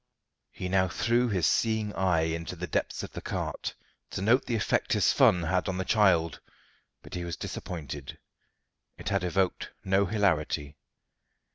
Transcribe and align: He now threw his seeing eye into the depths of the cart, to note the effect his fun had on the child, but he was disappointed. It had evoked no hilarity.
He 0.49 0.67
now 0.67 0.87
threw 0.87 1.29
his 1.29 1.45
seeing 1.45 1.93
eye 1.93 2.21
into 2.21 2.55
the 2.55 2.65
depths 2.65 3.03
of 3.03 3.11
the 3.11 3.21
cart, 3.21 3.75
to 4.09 4.23
note 4.23 4.45
the 4.47 4.55
effect 4.55 4.93
his 4.93 5.13
fun 5.13 5.43
had 5.43 5.69
on 5.69 5.77
the 5.77 5.85
child, 5.85 6.39
but 7.03 7.13
he 7.13 7.23
was 7.23 7.37
disappointed. 7.37 8.17
It 8.97 9.09
had 9.09 9.23
evoked 9.23 9.69
no 9.85 10.07
hilarity. 10.07 10.75